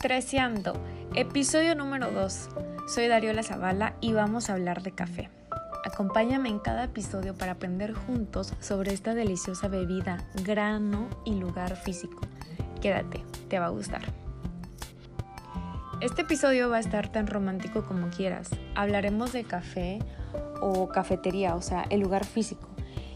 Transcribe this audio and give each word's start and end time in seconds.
Treceando, 0.00 0.74
episodio 1.16 1.74
número 1.74 2.12
2. 2.12 2.50
Soy 2.86 3.08
Dariola 3.08 3.42
Zavala 3.42 3.96
y 4.00 4.12
vamos 4.12 4.48
a 4.48 4.52
hablar 4.52 4.84
de 4.84 4.92
café. 4.92 5.28
Acompáñame 5.84 6.48
en 6.50 6.60
cada 6.60 6.84
episodio 6.84 7.34
para 7.34 7.52
aprender 7.52 7.94
juntos 7.94 8.54
sobre 8.60 8.92
esta 8.92 9.14
deliciosa 9.14 9.66
bebida, 9.66 10.24
grano 10.44 11.08
y 11.24 11.34
lugar 11.34 11.74
físico. 11.74 12.20
Quédate, 12.80 13.24
te 13.48 13.58
va 13.58 13.66
a 13.66 13.70
gustar. 13.70 14.02
Este 16.00 16.22
episodio 16.22 16.70
va 16.70 16.76
a 16.76 16.80
estar 16.80 17.10
tan 17.10 17.26
romántico 17.26 17.82
como 17.82 18.08
quieras. 18.10 18.50
Hablaremos 18.76 19.32
de 19.32 19.42
café 19.42 19.98
o 20.60 20.88
cafetería, 20.90 21.56
o 21.56 21.60
sea, 21.60 21.86
el 21.90 22.02
lugar 22.02 22.24
físico. 22.24 22.68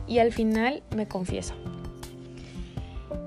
Y 0.08 0.18
al 0.18 0.32
final 0.32 0.82
me 0.96 1.06
confieso. 1.06 1.54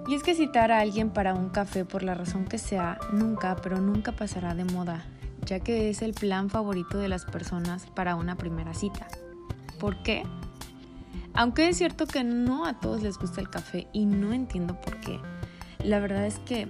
Y 0.07 0.13
es 0.13 0.21
que 0.21 0.35
citar 0.35 0.71
a 0.71 0.79
alguien 0.79 1.09
para 1.09 1.33
un 1.33 1.49
café 1.49 1.83
por 1.83 2.03
la 2.03 2.13
razón 2.13 2.45
que 2.45 2.59
sea 2.59 2.99
nunca, 3.11 3.55
pero 3.63 3.81
nunca 3.81 4.11
pasará 4.11 4.53
de 4.53 4.63
moda, 4.63 5.03
ya 5.45 5.59
que 5.59 5.89
es 5.89 6.03
el 6.03 6.13
plan 6.13 6.49
favorito 6.49 6.99
de 6.99 7.09
las 7.09 7.25
personas 7.25 7.87
para 7.87 8.15
una 8.15 8.35
primera 8.35 8.73
cita. 8.75 9.07
¿Por 9.79 10.03
qué? 10.03 10.23
Aunque 11.33 11.67
es 11.67 11.77
cierto 11.77 12.05
que 12.05 12.23
no 12.23 12.65
a 12.65 12.79
todos 12.79 13.01
les 13.01 13.17
gusta 13.17 13.41
el 13.41 13.49
café 13.49 13.87
y 13.93 14.05
no 14.05 14.31
entiendo 14.31 14.79
por 14.79 14.99
qué. 14.99 15.19
La 15.83 15.99
verdad 15.99 16.25
es 16.25 16.39
que 16.39 16.67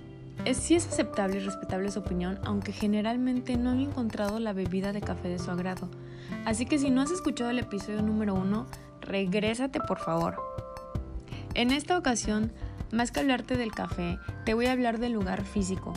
sí 0.54 0.76
es 0.76 0.88
aceptable 0.88 1.38
y 1.38 1.46
respetable 1.46 1.92
su 1.92 2.00
opinión, 2.00 2.40
aunque 2.46 2.72
generalmente 2.72 3.58
no 3.58 3.74
he 3.74 3.84
encontrado 3.84 4.40
la 4.40 4.54
bebida 4.54 4.94
de 4.94 5.02
café 5.02 5.28
de 5.28 5.40
su 5.40 5.52
agrado. 5.52 5.90
Así 6.46 6.66
que 6.66 6.80
si 6.80 6.90
no 6.90 7.02
has 7.02 7.12
escuchado 7.12 7.50
el 7.50 7.60
episodio 7.60 8.02
número 8.02 8.34
uno, 8.34 8.66
regrésate 9.02 9.80
por 9.82 10.00
favor. 10.00 10.38
En 11.54 11.72
esta 11.72 11.98
ocasión 11.98 12.52
más 12.92 13.12
que 13.12 13.20
hablarte 13.20 13.58
del 13.58 13.72
café, 13.72 14.18
te 14.46 14.54
voy 14.54 14.68
a 14.68 14.72
hablar 14.72 15.00
del 15.00 15.14
lugar 15.14 15.44
físico. 15.44 15.94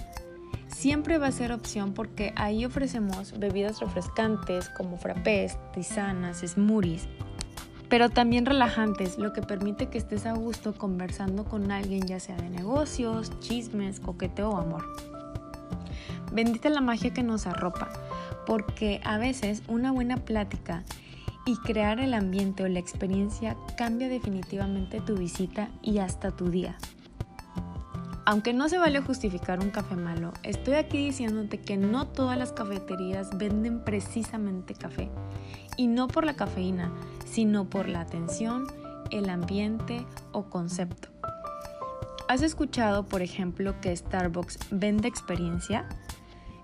Siempre 0.69 1.19
va 1.19 1.29
a 1.29 1.33
ser 1.33 1.53
opción 1.53 1.93
porque 1.95 2.33
ahí 2.37 2.65
ofrecemos 2.65 3.39
bebidas 3.39 3.81
refrescantes 3.81 4.69
como 4.71 4.97
frappés, 4.97 5.59
tisanas, 5.73 6.39
smoothies, 6.47 7.09
pero 7.89 8.11
también 8.11 8.47
relajantes, 8.47 9.19
lo 9.19 9.33
que 9.33 9.43
permite 9.43 9.89
que 9.89 9.99
estés 9.99 10.27
a 10.27 10.33
gusto 10.33 10.75
conversando 10.75 11.45
con 11.45 11.73
alguien 11.73 12.07
ya 12.07 12.21
sea 12.21 12.37
de 12.37 12.51
negocios, 12.51 13.33
chismes, 13.41 13.99
coqueteo 13.99 14.51
o 14.51 14.59
amor. 14.59 14.85
Bendita 16.33 16.69
la 16.69 16.83
magia 16.83 17.15
que 17.15 17.23
nos 17.23 17.47
arropa, 17.47 17.89
porque 18.47 19.01
a 19.05 19.17
veces 19.19 19.63
una 19.69 19.91
buena 19.91 20.19
plática 20.19 20.85
y 21.49 21.57
crear 21.57 21.99
el 21.99 22.13
ambiente 22.13 22.63
o 22.63 22.69
la 22.69 22.79
experiencia 22.79 23.57
cambia 23.79 24.11
definitivamente 24.11 25.01
tu 25.01 25.17
visita 25.17 25.71
y 25.81 25.97
hasta 25.97 26.31
tu 26.31 26.51
día. 26.51 26.77
Aunque 28.27 28.53
no 28.53 28.69
se 28.69 28.77
vale 28.77 29.01
justificar 29.01 29.59
un 29.61 29.71
café 29.71 29.97
malo, 29.97 30.35
estoy 30.43 30.75
aquí 30.75 31.07
diciéndote 31.07 31.59
que 31.59 31.79
no 31.79 32.07
todas 32.07 32.37
las 32.37 32.53
cafeterías 32.53 33.31
venden 33.39 33.83
precisamente 33.83 34.75
café. 34.75 35.09
Y 35.79 35.87
no 35.87 36.07
por 36.07 36.27
la 36.27 36.37
cafeína, 36.37 36.93
sino 37.25 37.65
por 37.71 37.89
la 37.89 38.03
atención, 38.03 38.67
el 39.11 39.31
ambiente 39.31 40.05
o 40.33 40.51
concepto. 40.51 41.09
¿Has 42.29 42.43
escuchado, 42.43 43.07
por 43.07 43.23
ejemplo, 43.23 43.81
que 43.81 43.97
Starbucks 43.97 44.59
vende 44.71 45.09
experiencia? 45.09 45.89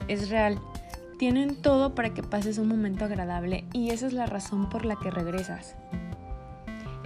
Es 0.09 0.29
real, 0.29 0.61
tienen 1.19 1.57
todo 1.57 1.95
para 1.95 2.15
que 2.15 2.23
pases 2.23 2.59
un 2.59 2.69
momento 2.69 3.05
agradable 3.05 3.65
y 3.73 3.91
esa 3.91 4.07
es 4.07 4.13
la 4.13 4.27
razón 4.27 4.69
por 4.69 4.85
la 4.85 4.97
que 4.97 5.11
regresas. 5.11 5.77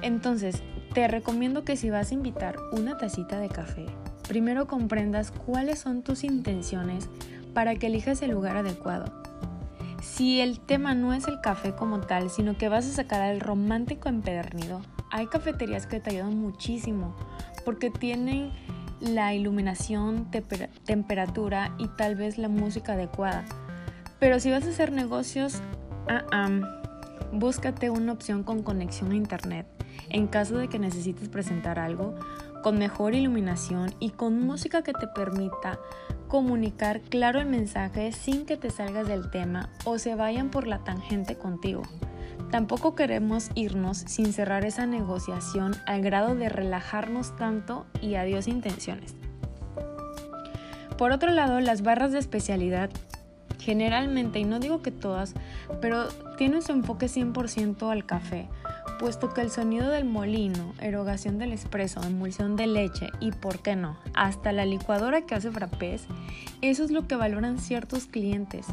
Entonces, 0.03 0.63
te 0.95 1.09
recomiendo 1.09 1.65
que 1.65 1.77
si 1.77 1.91
vas 1.91 2.11
a 2.11 2.15
invitar 2.15 2.57
una 2.73 2.97
tacita 2.97 3.39
de 3.39 3.49
café, 3.49 3.87
primero 4.27 4.67
comprendas 4.67 5.31
cuáles 5.31 5.81
son 5.81 6.03
tus 6.03 6.25
intenciones 6.25 7.09
para 7.55 7.75
que 7.77 7.89
elijas 7.89 8.23
el 8.23 8.31
lugar 8.31 8.57
adecuado. 8.57 9.13
Si 10.01 10.41
el 10.41 10.61
tema 10.61 10.95
no 10.95 11.13
es 11.13 11.27
el 11.27 11.41
café 11.41 11.75
como 11.75 12.01
tal, 12.01 12.31
sino 12.31 12.57
que 12.57 12.69
vas 12.69 12.87
a 12.87 12.93
sacar 12.93 13.21
al 13.21 13.41
romántico 13.41 14.09
empedernido, 14.09 14.81
hay 15.11 15.27
cafeterías 15.27 15.87
que 15.87 16.01
te 16.01 16.11
ayudan 16.11 16.39
muchísimo 16.39 17.17
porque 17.65 17.91
tienen 17.91 18.53
la 19.01 19.35
iluminación, 19.35 20.31
temperatura 20.85 21.75
y 21.79 21.89
tal 21.89 22.15
vez 22.15 22.39
la 22.39 22.49
música 22.49 22.95
adecuada. 22.95 23.45
Pero 24.21 24.41
si 24.41 24.51
vas 24.51 24.65
a 24.65 24.71
hacer 24.71 24.93
negocios, 24.93 25.61
búscate 27.33 27.91
una 27.91 28.13
opción 28.13 28.43
con 28.43 28.63
conexión 28.63 29.13
a 29.13 29.17
internet 29.17 29.67
en 30.11 30.27
caso 30.27 30.57
de 30.59 30.69
que 30.69 30.79
necesites 30.79 31.29
presentar 31.29 31.79
algo 31.79 32.15
con 32.63 32.79
mejor 32.79 33.15
iluminación 33.15 33.95
y 34.01 34.11
con 34.11 34.41
música 34.41 34.83
que 34.83 34.93
te 34.93 35.07
permita 35.07 35.79
comunicar 36.29 37.01
claro 37.01 37.41
el 37.41 37.47
mensaje 37.47 38.13
sin 38.13 38.45
que 38.45 38.57
te 38.57 38.71
salgas 38.71 39.09
del 39.09 39.31
tema 39.31 39.71
o 39.85 39.99
se 39.99 40.15
vayan 40.15 40.51
por 40.51 40.67
la 40.67 40.85
tangente 40.85 41.37
contigo. 41.37 41.83
Tampoco 42.51 42.95
queremos 42.95 43.51
irnos 43.55 43.99
sin 43.99 44.33
cerrar 44.33 44.65
esa 44.65 44.87
negociación 44.87 45.77
al 45.87 46.03
grado 46.03 46.35
de 46.35 46.49
relajarnos 46.49 47.37
tanto 47.37 47.87
y 48.01 48.15
adiós 48.15 48.49
intenciones. 48.49 49.15
Por 50.97 51.13
otro 51.13 51.31
lado, 51.31 51.61
las 51.61 51.83
barras 51.83 52.13
de 52.13 52.19
especialidad 52.19 52.91
generalmente, 53.69 54.39
y 54.39 54.45
no 54.45 54.61
digo 54.61 54.81
que 54.81 54.91
todas, 54.91 55.35
pero 55.83 56.09
tienen 56.39 56.63
su 56.63 56.73
enfoque 56.73 57.05
100% 57.05 57.93
al 57.93 58.07
café, 58.07 58.49
puesto 58.99 59.29
que 59.35 59.43
el 59.43 59.51
sonido 59.51 59.91
del 59.91 60.07
molino, 60.07 60.73
erogación 60.81 61.37
del 61.37 61.53
espresso, 61.53 62.03
emulsión 62.03 62.57
de 62.57 62.67
leche 62.67 63.09
y, 63.21 63.31
por 63.31 63.59
qué 63.59 63.77
no, 63.77 63.99
hasta 64.15 64.53
la 64.53 64.65
licuadora 64.65 65.27
que 65.27 65.35
hace 65.35 65.51
frappés, 65.51 66.07
eso 66.63 66.83
es 66.83 66.91
lo 66.91 67.07
que 67.07 67.17
valoran 67.17 67.59
ciertos 67.59 68.07
clientes. 68.07 68.65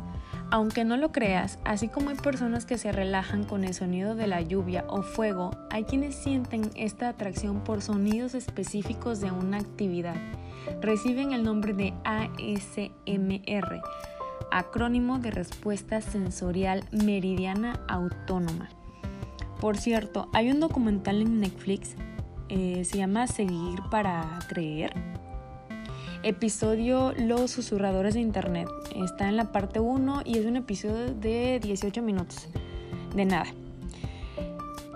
Aunque 0.49 0.85
no 0.85 0.95
lo 0.95 1.11
creas, 1.11 1.59
así 1.65 1.89
como 1.89 2.11
hay 2.11 2.15
personas 2.15 2.65
que 2.65 2.77
se 2.77 2.93
relajan 2.93 3.43
con 3.43 3.65
el 3.65 3.73
sonido 3.73 4.15
de 4.15 4.27
la 4.27 4.39
lluvia 4.39 4.85
o 4.87 5.01
fuego, 5.01 5.51
hay 5.71 5.83
quienes 5.83 6.15
sienten 6.15 6.69
esta 6.75 7.09
atracción 7.09 7.65
por 7.65 7.81
sonidos 7.81 8.33
específicos 8.33 9.19
de 9.19 9.31
una 9.31 9.57
actividad. 9.57 10.15
Reciben 10.81 11.33
el 11.33 11.43
nombre 11.43 11.73
de 11.73 11.93
ASMR, 12.05 13.81
acrónimo 14.51 15.19
de 15.19 15.31
respuesta 15.31 16.01
sensorial 16.01 16.83
meridiana 16.91 17.79
autónoma. 17.87 18.69
Por 19.59 19.77
cierto, 19.77 20.29
hay 20.33 20.51
un 20.51 20.59
documental 20.59 21.21
en 21.21 21.39
Netflix, 21.39 21.95
eh, 22.49 22.83
se 22.85 22.97
llama 22.97 23.27
Seguir 23.27 23.79
para 23.89 24.39
Creer. 24.47 24.93
Episodio 26.23 27.13
Los 27.17 27.51
susurradores 27.51 28.15
de 28.15 28.19
Internet. 28.19 28.67
Está 28.95 29.29
en 29.29 29.37
la 29.37 29.51
parte 29.51 29.79
1 29.79 30.21
y 30.25 30.39
es 30.39 30.45
un 30.45 30.55
episodio 30.55 31.13
de 31.13 31.59
18 31.61 32.01
minutos. 32.01 32.47
De 33.15 33.25
nada. 33.25 33.45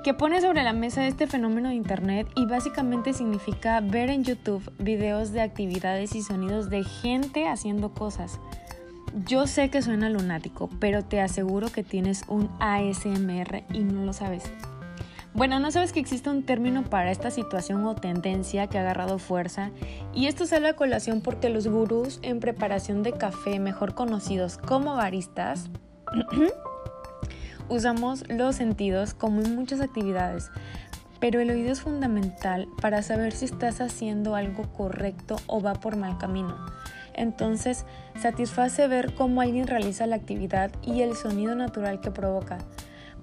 Que 0.04 0.14
pone 0.14 0.42
sobre 0.42 0.64
la 0.64 0.74
mesa 0.74 1.06
este 1.06 1.28
fenómeno 1.28 1.70
de 1.70 1.76
Internet 1.76 2.28
y 2.36 2.46
básicamente 2.46 3.14
significa 3.14 3.80
ver 3.82 4.10
en 4.10 4.24
YouTube 4.24 4.72
videos 4.80 5.32
de 5.32 5.42
actividades 5.42 6.16
y 6.16 6.24
sonidos 6.24 6.70
de 6.70 6.84
gente 6.84 7.48
haciendo 7.48 7.94
cosas. 7.94 8.40
Yo 9.26 9.48
sé 9.48 9.70
que 9.70 9.82
suena 9.82 10.10
lunático, 10.10 10.70
pero 10.80 11.04
te 11.04 11.20
aseguro 11.20 11.72
que 11.72 11.84
tienes 11.84 12.24
un 12.28 12.50
ASMR 12.60 13.64
y 13.74 13.80
no 13.80 14.06
lo 14.06 14.14
sabes. 14.14 14.44
Bueno, 15.34 15.60
no 15.60 15.72
sabes 15.72 15.94
que 15.94 16.00
existe 16.00 16.30
un 16.30 16.44
término 16.44 16.84
para 16.84 17.12
esta 17.12 17.32
situación 17.32 17.86
o 17.86 17.96
tendencia 17.96 18.68
que 18.68 18.78
ha 18.78 18.82
agarrado 18.82 19.20
fuerza 19.20 19.72
y 20.14 20.28
esto 20.28 20.46
sale 20.46 20.70
a 20.70 20.76
colación 20.76 21.22
porque 21.22 21.50
los 21.50 21.68
gurús 21.68 22.20
en 22.24 22.40
preparación 22.40 23.04
de 23.04 23.14
café, 23.14 23.60
mejor 23.60 23.94
conocidos 23.94 24.58
como 24.58 24.96
baristas, 24.96 25.70
usamos 27.70 28.28
los 28.28 28.56
sentidos 28.56 29.14
como 29.14 29.42
en 29.42 29.56
muchas 29.56 29.82
actividades, 29.82 30.50
pero 31.20 31.40
el 31.40 31.52
oído 31.52 31.72
es 31.72 31.82
fundamental 31.82 32.68
para 32.82 33.04
saber 33.04 33.32
si 33.32 33.46
estás 33.46 33.82
haciendo 33.82 34.36
algo 34.36 34.72
correcto 34.74 35.36
o 35.48 35.62
va 35.62 35.74
por 35.76 35.96
mal 35.96 36.18
camino. 36.18 36.58
Entonces, 37.20 37.86
satisface 38.18 38.88
ver 38.88 39.14
cómo 39.14 39.42
alguien 39.42 39.68
realiza 39.68 40.08
la 40.08 40.16
actividad 40.16 40.72
y 40.82 41.02
el 41.02 41.18
sonido 41.18 41.54
natural 41.54 42.00
que 42.00 42.12
provoca. 42.12 42.60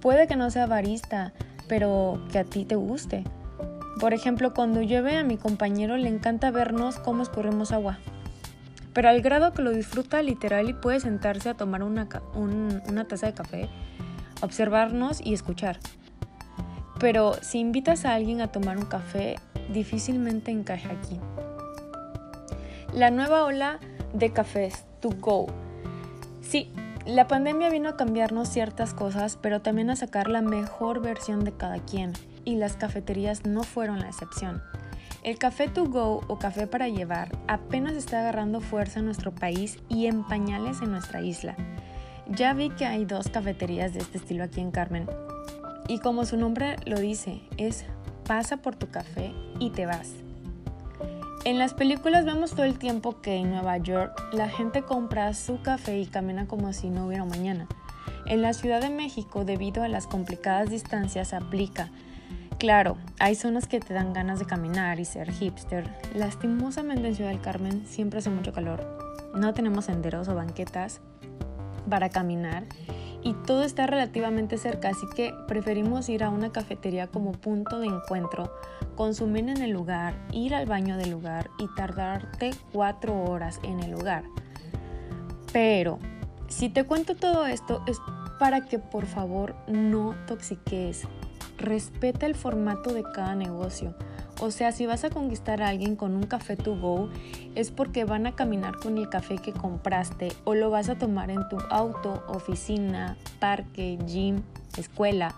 Puede 0.00 0.26
que 0.26 0.36
no 0.36 0.50
sea 0.50 0.66
barista, 0.66 1.32
pero 1.66 2.22
que 2.30 2.38
a 2.38 2.44
ti 2.44 2.66
te 2.66 2.76
guste. 2.76 3.24
Por 3.98 4.12
ejemplo, 4.12 4.52
cuando 4.52 4.82
llueve 4.82 5.16
a 5.16 5.24
mi 5.24 5.38
compañero 5.38 5.96
le 5.96 6.10
encanta 6.10 6.50
vernos 6.50 6.98
cómo 6.98 7.22
escurrimos 7.22 7.72
agua. 7.72 7.98
Pero 8.92 9.08
al 9.08 9.22
grado 9.22 9.54
que 9.54 9.62
lo 9.62 9.70
disfruta 9.70 10.22
literal 10.22 10.68
y 10.68 10.74
puede 10.74 11.00
sentarse 11.00 11.48
a 11.48 11.54
tomar 11.54 11.82
una, 11.82 12.06
una 12.34 13.08
taza 13.08 13.26
de 13.26 13.32
café, 13.32 13.70
observarnos 14.42 15.22
y 15.24 15.32
escuchar. 15.32 15.78
Pero 17.00 17.32
si 17.40 17.60
invitas 17.60 18.04
a 18.04 18.12
alguien 18.12 18.42
a 18.42 18.48
tomar 18.48 18.76
un 18.76 18.84
café, 18.84 19.36
difícilmente 19.72 20.50
encaja 20.50 20.90
aquí. 20.90 21.18
La 22.92 23.10
nueva 23.10 23.44
ola 23.44 23.78
de 24.12 24.32
cafés 24.32 24.84
to 25.00 25.10
go. 25.20 25.46
Sí, 26.40 26.70
la 27.04 27.28
pandemia 27.28 27.70
vino 27.70 27.88
a 27.88 27.96
cambiarnos 27.96 28.48
ciertas 28.48 28.94
cosas, 28.94 29.38
pero 29.40 29.60
también 29.60 29.90
a 29.90 29.96
sacar 29.96 30.28
la 30.28 30.42
mejor 30.42 31.00
versión 31.00 31.44
de 31.44 31.52
cada 31.52 31.78
quien, 31.78 32.12
y 32.44 32.56
las 32.56 32.76
cafeterías 32.76 33.44
no 33.44 33.62
fueron 33.62 34.00
la 34.00 34.08
excepción. 34.08 34.62
El 35.22 35.38
café 35.38 35.68
to 35.68 35.86
go 35.86 36.22
o 36.28 36.38
café 36.38 36.66
para 36.66 36.88
llevar 36.88 37.36
apenas 37.48 37.94
está 37.94 38.20
agarrando 38.20 38.60
fuerza 38.60 39.00
en 39.00 39.06
nuestro 39.06 39.34
país 39.34 39.78
y 39.88 40.06
en 40.06 40.24
pañales 40.24 40.80
en 40.82 40.92
nuestra 40.92 41.20
isla. 41.20 41.56
Ya 42.28 42.54
vi 42.54 42.70
que 42.70 42.86
hay 42.86 43.04
dos 43.04 43.28
cafeterías 43.28 43.92
de 43.92 44.00
este 44.00 44.18
estilo 44.18 44.44
aquí 44.44 44.60
en 44.60 44.70
Carmen. 44.70 45.08
Y 45.88 45.98
como 45.98 46.24
su 46.24 46.36
nombre 46.36 46.76
lo 46.86 46.98
dice, 46.98 47.40
es 47.56 47.84
pasa 48.26 48.58
por 48.58 48.74
tu 48.74 48.88
café 48.88 49.32
y 49.58 49.70
te 49.70 49.86
vas. 49.86 50.25
En 51.46 51.58
las 51.60 51.74
películas 51.74 52.24
vemos 52.24 52.50
todo 52.50 52.64
el 52.64 52.76
tiempo 52.76 53.20
que 53.20 53.36
en 53.36 53.52
Nueva 53.52 53.78
York 53.78 54.20
la 54.32 54.48
gente 54.48 54.82
compra 54.82 55.32
su 55.32 55.62
café 55.62 55.96
y 55.96 56.06
camina 56.06 56.48
como 56.48 56.72
si 56.72 56.90
no 56.90 57.06
hubiera 57.06 57.24
mañana. 57.24 57.68
En 58.26 58.42
la 58.42 58.52
Ciudad 58.52 58.80
de 58.80 58.90
México, 58.90 59.44
debido 59.44 59.84
a 59.84 59.88
las 59.88 60.08
complicadas 60.08 60.70
distancias, 60.70 61.32
aplica. 61.32 61.90
Claro, 62.58 62.96
hay 63.20 63.36
zonas 63.36 63.68
que 63.68 63.78
te 63.78 63.94
dan 63.94 64.12
ganas 64.12 64.40
de 64.40 64.46
caminar 64.46 64.98
y 64.98 65.04
ser 65.04 65.30
hipster. 65.30 65.88
Lastimosamente 66.16 67.06
en 67.06 67.14
Ciudad 67.14 67.30
del 67.30 67.40
Carmen 67.40 67.86
siempre 67.86 68.18
hace 68.18 68.30
mucho 68.30 68.52
calor. 68.52 68.98
No 69.36 69.54
tenemos 69.54 69.84
senderos 69.84 70.26
o 70.26 70.34
banquetas 70.34 71.00
para 71.88 72.08
caminar 72.08 72.64
y 73.22 73.34
todo 73.34 73.62
está 73.62 73.86
relativamente 73.86 74.58
cerca, 74.58 74.88
así 74.88 75.06
que 75.14 75.34
preferimos 75.48 76.08
ir 76.08 76.24
a 76.24 76.30
una 76.30 76.52
cafetería 76.52 77.06
como 77.06 77.32
punto 77.32 77.78
de 77.78 77.86
encuentro, 77.86 78.52
consumir 78.94 79.48
en 79.48 79.62
el 79.62 79.70
lugar, 79.70 80.14
ir 80.32 80.54
al 80.54 80.66
baño 80.66 80.96
del 80.96 81.10
lugar 81.10 81.50
y 81.58 81.66
tardarte 81.74 82.50
cuatro 82.72 83.22
horas 83.24 83.60
en 83.62 83.80
el 83.80 83.90
lugar. 83.90 84.24
Pero, 85.52 85.98
si 86.48 86.68
te 86.68 86.84
cuento 86.84 87.14
todo 87.14 87.46
esto 87.46 87.82
es 87.86 87.98
para 88.38 88.62
que 88.62 88.78
por 88.78 89.06
favor 89.06 89.54
no 89.66 90.14
toxiques. 90.26 91.06
Respeta 91.58 92.26
el 92.26 92.34
formato 92.34 92.92
de 92.92 93.02
cada 93.02 93.34
negocio. 93.34 93.94
O 94.40 94.50
sea, 94.50 94.70
si 94.70 94.84
vas 94.84 95.02
a 95.04 95.10
conquistar 95.10 95.62
a 95.62 95.68
alguien 95.68 95.96
con 95.96 96.14
un 96.14 96.24
café 96.24 96.56
to 96.56 96.76
go, 96.76 97.08
es 97.54 97.70
porque 97.70 98.04
van 98.04 98.26
a 98.26 98.36
caminar 98.36 98.76
con 98.76 98.98
el 98.98 99.08
café 99.08 99.38
que 99.38 99.52
compraste 99.52 100.28
o 100.44 100.54
lo 100.54 100.68
vas 100.68 100.90
a 100.90 100.98
tomar 100.98 101.30
en 101.30 101.48
tu 101.48 101.58
auto, 101.70 102.22
oficina, 102.28 103.16
parque, 103.40 103.98
gym, 104.06 104.42
escuela. 104.76 105.34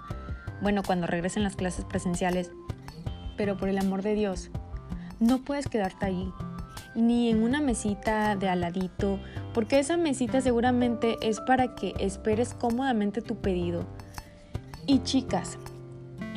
Bueno, 0.60 0.82
cuando 0.84 1.06
regresen 1.06 1.44
las 1.44 1.54
clases 1.54 1.84
presenciales. 1.84 2.50
Pero 3.36 3.56
por 3.56 3.68
el 3.68 3.78
amor 3.78 4.02
de 4.02 4.14
Dios, 4.14 4.50
no 5.20 5.44
puedes 5.44 5.68
quedarte 5.68 6.06
ahí, 6.06 6.32
ni 6.96 7.30
en 7.30 7.44
una 7.44 7.60
mesita 7.60 8.34
de 8.34 8.48
aladito, 8.48 9.20
porque 9.54 9.78
esa 9.78 9.96
mesita 9.96 10.40
seguramente 10.40 11.16
es 11.22 11.40
para 11.40 11.74
que 11.74 11.94
esperes 11.98 12.54
cómodamente 12.54 13.22
tu 13.22 13.36
pedido. 13.36 13.84
Y 14.86 15.00
chicas, 15.00 15.58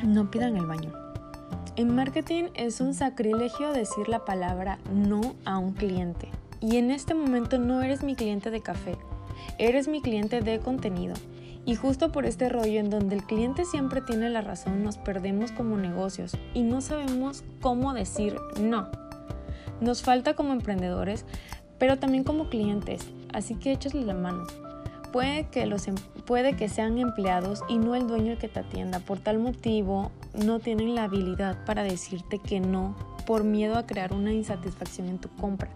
no 0.04 0.30
pidan 0.30 0.56
el 0.56 0.66
baño. 0.66 0.92
En 1.76 1.94
marketing 1.94 2.44
es 2.54 2.80
un 2.82 2.92
sacrilegio 2.92 3.72
decir 3.72 4.08
la 4.08 4.24
palabra 4.24 4.78
no 4.92 5.34
a 5.44 5.58
un 5.58 5.72
cliente. 5.72 6.28
Y 6.60 6.76
en 6.76 6.90
este 6.90 7.14
momento 7.14 7.58
no 7.58 7.80
eres 7.82 8.02
mi 8.02 8.14
cliente 8.14 8.50
de 8.50 8.60
café, 8.60 8.96
eres 9.58 9.88
mi 9.88 10.02
cliente 10.02 10.42
de 10.42 10.60
contenido. 10.60 11.14
Y 11.64 11.76
justo 11.76 12.12
por 12.12 12.26
este 12.26 12.48
rollo 12.48 12.78
en 12.78 12.90
donde 12.90 13.14
el 13.14 13.24
cliente 13.24 13.64
siempre 13.64 14.00
tiene 14.00 14.28
la 14.28 14.42
razón, 14.42 14.82
nos 14.82 14.98
perdemos 14.98 15.52
como 15.52 15.76
negocios 15.76 16.36
y 16.54 16.62
no 16.62 16.80
sabemos 16.80 17.44
cómo 17.60 17.94
decir 17.94 18.36
no. 18.60 18.90
Nos 19.80 20.02
falta 20.02 20.34
como 20.34 20.52
emprendedores, 20.52 21.24
pero 21.82 21.98
también 21.98 22.22
como 22.22 22.48
clientes, 22.48 23.08
así 23.32 23.56
que 23.56 23.72
échasle 23.72 24.02
la 24.02 24.14
mano. 24.14 24.44
Puede 25.12 25.48
que, 25.48 25.66
los, 25.66 25.88
em, 25.88 25.96
puede 26.26 26.54
que 26.54 26.68
sean 26.68 26.96
empleados 26.96 27.64
y 27.68 27.76
no 27.76 27.96
el 27.96 28.06
dueño 28.06 28.30
el 28.30 28.38
que 28.38 28.46
te 28.46 28.60
atienda. 28.60 29.00
Por 29.00 29.18
tal 29.18 29.40
motivo, 29.40 30.12
no 30.32 30.60
tienen 30.60 30.94
la 30.94 31.02
habilidad 31.02 31.64
para 31.64 31.82
decirte 31.82 32.38
que 32.38 32.60
no 32.60 32.94
por 33.26 33.42
miedo 33.42 33.76
a 33.76 33.84
crear 33.84 34.12
una 34.12 34.32
insatisfacción 34.32 35.08
en 35.08 35.18
tu 35.18 35.28
compra. 35.30 35.70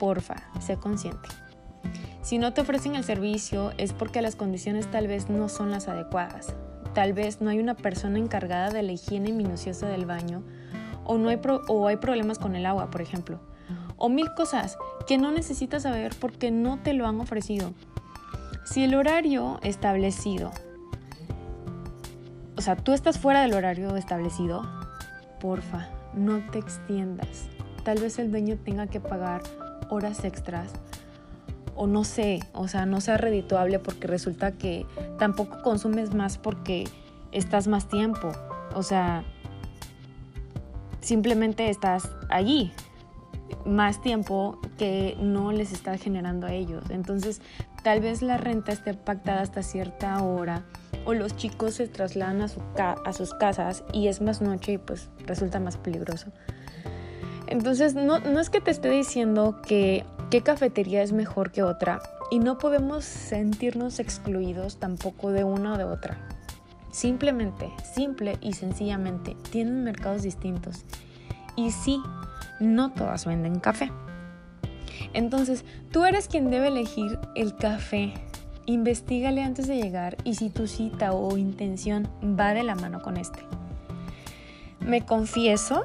Porfa, 0.00 0.34
sé 0.58 0.78
consciente. 0.78 1.28
Si 2.22 2.38
no 2.38 2.52
te 2.52 2.62
ofrecen 2.62 2.96
el 2.96 3.04
servicio 3.04 3.70
es 3.78 3.92
porque 3.92 4.22
las 4.22 4.34
condiciones 4.34 4.90
tal 4.90 5.06
vez 5.06 5.30
no 5.30 5.48
son 5.48 5.70
las 5.70 5.86
adecuadas. 5.86 6.56
Tal 6.92 7.12
vez 7.12 7.40
no 7.40 7.50
hay 7.50 7.60
una 7.60 7.76
persona 7.76 8.18
encargada 8.18 8.70
de 8.70 8.82
la 8.82 8.90
higiene 8.90 9.30
minuciosa 9.30 9.86
del 9.86 10.06
baño 10.06 10.42
o, 11.04 11.18
no 11.18 11.28
hay, 11.28 11.38
o 11.68 11.86
hay 11.86 11.98
problemas 11.98 12.40
con 12.40 12.56
el 12.56 12.66
agua, 12.66 12.90
por 12.90 13.00
ejemplo. 13.00 13.38
O 13.96 14.08
mil 14.08 14.32
cosas 14.34 14.76
que 15.06 15.18
no 15.18 15.30
necesitas 15.30 15.82
saber 15.82 16.14
porque 16.20 16.50
no 16.50 16.78
te 16.78 16.94
lo 16.94 17.06
han 17.06 17.20
ofrecido. 17.20 17.72
Si 18.64 18.84
el 18.84 18.94
horario 18.94 19.58
establecido, 19.62 20.52
o 22.56 22.60
sea, 22.60 22.76
tú 22.76 22.92
estás 22.92 23.18
fuera 23.18 23.42
del 23.42 23.54
horario 23.54 23.96
establecido, 23.96 24.62
porfa, 25.40 25.88
no 26.14 26.38
te 26.50 26.58
extiendas. 26.58 27.48
Tal 27.84 27.98
vez 27.98 28.18
el 28.18 28.30
dueño 28.30 28.58
tenga 28.58 28.86
que 28.86 29.00
pagar 29.00 29.42
horas 29.88 30.24
extras 30.24 30.72
o 31.74 31.86
no 31.86 32.04
sé, 32.04 32.40
o 32.52 32.68
sea, 32.68 32.84
no 32.84 33.00
sea 33.00 33.16
redituable 33.16 33.78
porque 33.78 34.06
resulta 34.06 34.52
que 34.52 34.86
tampoco 35.18 35.62
consumes 35.62 36.14
más 36.14 36.36
porque 36.36 36.84
estás 37.32 37.66
más 37.66 37.88
tiempo. 37.88 38.32
O 38.74 38.82
sea, 38.82 39.24
simplemente 41.00 41.70
estás 41.70 42.10
allí 42.28 42.72
más 43.64 44.00
tiempo 44.00 44.58
que 44.78 45.16
no 45.20 45.52
les 45.52 45.72
está 45.72 45.96
generando 45.98 46.46
a 46.46 46.52
ellos. 46.52 46.84
Entonces, 46.90 47.40
Tal 47.82 48.00
vez 48.00 48.20
la 48.20 48.36
renta 48.36 48.72
esté 48.72 48.92
pactada 48.92 49.40
hasta 49.40 49.62
cierta 49.62 50.22
hora 50.22 50.64
o 51.06 51.14
los 51.14 51.34
chicos 51.36 51.74
se 51.74 51.88
trasladan 51.88 52.42
a, 52.42 53.12
sus 53.12 53.32
casas 53.34 53.84
y 53.92 54.08
es 54.08 54.20
más 54.20 54.42
noche 54.42 54.72
y 54.72 54.78
pues 54.78 55.08
resulta 55.26 55.60
más 55.60 55.78
peligroso. 55.78 56.30
Entonces 57.46 57.94
no, 57.94 58.18
no 58.18 58.38
es 58.38 58.50
que 58.50 58.60
te 58.60 58.70
esté 58.70 58.90
diciendo 58.90 59.62
que 59.66 60.04
qué 60.30 60.42
cafetería 60.42 61.02
es 61.02 61.12
mejor 61.12 61.52
que 61.52 61.62
otra 61.62 62.02
y 62.30 62.38
no 62.38 62.58
podemos 62.58 63.04
sentirnos 63.04 63.98
excluidos 63.98 64.78
tampoco 64.78 65.32
de 65.32 65.44
una 65.44 65.72
o 65.74 65.78
de 65.78 65.84
otra. 65.84 66.18
Simplemente, 66.92 67.70
simple 67.94 68.36
y 68.42 68.52
sencillamente, 68.52 69.36
tienen 69.50 69.84
mercados 69.84 70.22
distintos. 70.22 70.84
Y 71.56 71.70
sí, 71.70 72.00
no 72.60 72.92
todas 72.92 73.26
venden 73.26 73.60
café. 73.60 73.90
Entonces, 75.12 75.64
tú 75.92 76.04
eres 76.04 76.28
quien 76.28 76.50
debe 76.50 76.68
elegir 76.68 77.18
el 77.34 77.56
café. 77.56 78.14
Investígale 78.66 79.42
antes 79.42 79.66
de 79.66 79.76
llegar 79.76 80.16
y 80.24 80.34
si 80.34 80.50
tu 80.50 80.66
cita 80.66 81.12
o 81.12 81.36
intención 81.36 82.08
va 82.22 82.54
de 82.54 82.62
la 82.62 82.74
mano 82.74 83.02
con 83.02 83.16
este. 83.16 83.40
Me 84.80 85.04
confieso, 85.04 85.84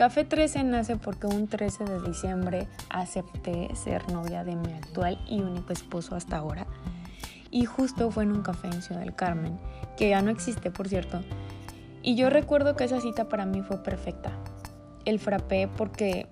Café 0.00 0.24
13 0.24 0.64
nace 0.64 0.96
porque 0.96 1.26
un 1.26 1.46
13 1.46 1.84
de 1.84 2.00
diciembre 2.00 2.66
acepté 2.88 3.68
ser 3.76 4.10
novia 4.10 4.44
de 4.44 4.56
mi 4.56 4.72
actual 4.72 5.22
y 5.28 5.42
único 5.42 5.74
esposo 5.74 6.14
hasta 6.14 6.38
ahora. 6.38 6.66
Y 7.50 7.66
justo 7.66 8.10
fue 8.10 8.22
en 8.22 8.32
un 8.32 8.40
café 8.40 8.68
en 8.68 8.80
Ciudad 8.80 9.02
del 9.02 9.14
Carmen, 9.14 9.60
que 9.98 10.08
ya 10.08 10.22
no 10.22 10.30
existe 10.30 10.70
por 10.70 10.88
cierto. 10.88 11.20
Y 12.02 12.14
yo 12.14 12.30
recuerdo 12.30 12.76
que 12.76 12.84
esa 12.84 12.98
cita 13.02 13.28
para 13.28 13.44
mí 13.44 13.60
fue 13.60 13.82
perfecta. 13.82 14.32
El 15.04 15.18
frappé 15.18 15.68
porque 15.76 16.26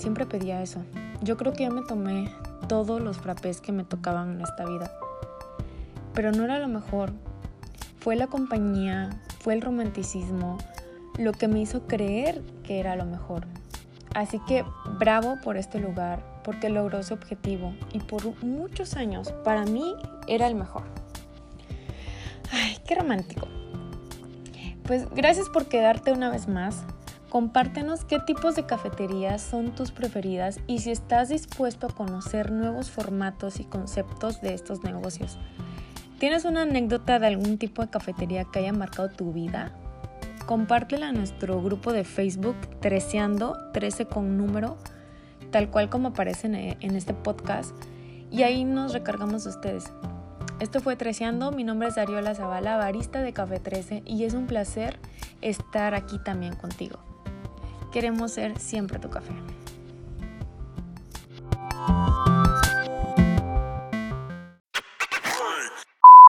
Siempre 0.00 0.24
pedía 0.24 0.62
eso. 0.62 0.82
Yo 1.20 1.36
creo 1.36 1.52
que 1.52 1.64
ya 1.64 1.70
me 1.70 1.82
tomé 1.82 2.32
todos 2.68 3.02
los 3.02 3.18
frappés 3.18 3.60
que 3.60 3.70
me 3.70 3.84
tocaban 3.84 4.32
en 4.32 4.40
esta 4.40 4.64
vida. 4.64 4.90
Pero 6.14 6.32
no 6.32 6.44
era 6.44 6.58
lo 6.58 6.68
mejor. 6.68 7.12
Fue 7.98 8.16
la 8.16 8.26
compañía, 8.26 9.10
fue 9.40 9.52
el 9.52 9.60
romanticismo, 9.60 10.56
lo 11.18 11.32
que 11.32 11.48
me 11.48 11.60
hizo 11.60 11.86
creer 11.86 12.40
que 12.62 12.80
era 12.80 12.96
lo 12.96 13.04
mejor. 13.04 13.46
Así 14.14 14.40
que 14.48 14.64
bravo 14.98 15.36
por 15.44 15.58
este 15.58 15.78
lugar, 15.78 16.24
porque 16.44 16.70
logró 16.70 17.02
su 17.02 17.12
objetivo 17.12 17.74
y 17.92 17.98
por 17.98 18.42
muchos 18.42 18.96
años 18.96 19.32
para 19.44 19.66
mí 19.66 19.94
era 20.26 20.46
el 20.46 20.54
mejor. 20.54 20.84
Ay, 22.52 22.78
qué 22.86 22.94
romántico. 22.94 23.46
Pues 24.84 25.08
gracias 25.10 25.50
por 25.50 25.66
quedarte 25.66 26.10
una 26.10 26.30
vez 26.30 26.48
más. 26.48 26.84
Compártenos 27.30 28.04
qué 28.04 28.18
tipos 28.18 28.56
de 28.56 28.66
cafeterías 28.66 29.40
son 29.40 29.72
tus 29.72 29.92
preferidas 29.92 30.58
y 30.66 30.80
si 30.80 30.90
estás 30.90 31.28
dispuesto 31.28 31.86
a 31.86 31.94
conocer 31.94 32.50
nuevos 32.50 32.90
formatos 32.90 33.60
y 33.60 33.64
conceptos 33.64 34.40
de 34.40 34.52
estos 34.52 34.82
negocios. 34.82 35.38
¿Tienes 36.18 36.44
una 36.44 36.62
anécdota 36.62 37.20
de 37.20 37.28
algún 37.28 37.56
tipo 37.56 37.82
de 37.82 37.88
cafetería 37.88 38.46
que 38.46 38.58
haya 38.58 38.72
marcado 38.72 39.10
tu 39.10 39.32
vida? 39.32 39.70
Compártela 40.44 41.10
a 41.10 41.12
nuestro 41.12 41.62
grupo 41.62 41.92
de 41.92 42.02
Facebook 42.02 42.56
Treceando, 42.80 43.56
13 43.74 44.06
con 44.06 44.36
número, 44.36 44.76
tal 45.52 45.70
cual 45.70 45.88
como 45.88 46.08
aparece 46.08 46.48
en 46.48 46.96
este 46.96 47.14
podcast, 47.14 47.76
y 48.32 48.42
ahí 48.42 48.64
nos 48.64 48.92
recargamos 48.92 49.44
de 49.44 49.50
ustedes. 49.50 49.84
Esto 50.58 50.80
fue 50.80 50.96
Treceando, 50.96 51.52
mi 51.52 51.62
nombre 51.62 51.86
es 51.86 51.94
Dariola 51.94 52.34
Zavala, 52.34 52.76
barista 52.76 53.22
de 53.22 53.32
Café 53.32 53.60
13, 53.60 54.02
y 54.04 54.24
es 54.24 54.34
un 54.34 54.48
placer 54.48 54.98
estar 55.40 55.94
aquí 55.94 56.18
también 56.18 56.56
contigo. 56.56 56.98
Queremos 57.92 58.32
ser 58.32 58.58
siempre 58.58 58.98
tu 58.98 59.10
café. 59.10 59.32